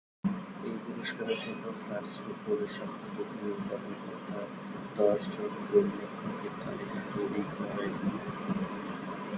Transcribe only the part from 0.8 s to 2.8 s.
পুরস্কারের জন্য "ফ্রান্স ফুটবলের"